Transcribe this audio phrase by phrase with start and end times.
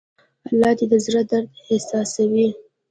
[0.49, 2.47] الله د زړه درد احساسوي.